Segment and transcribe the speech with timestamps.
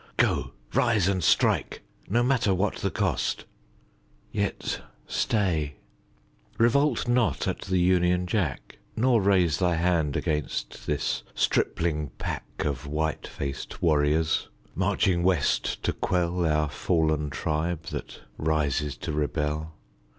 [0.17, 3.45] Go; rise and strike, no matter what the cost.
[4.31, 5.75] Yet stay.
[6.57, 12.87] Revolt not at the Union Jack, Nor raise Thy hand against this stripling pack Of
[12.87, 19.75] white faced warriors, marching West to quell Our fallen tribe that rises to rebel.